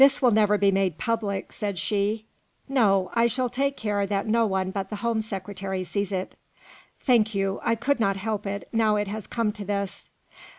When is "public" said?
0.97-1.53